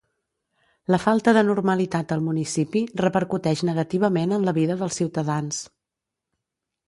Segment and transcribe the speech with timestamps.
[0.93, 5.61] La falta de normalitat al municipi repercuteix negativament en la vida dels ciutadans.